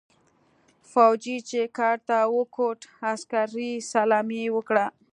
[0.91, 2.79] فوجي چې کارت ته وکوت
[3.11, 4.75] عسکري سلام يې وکړ.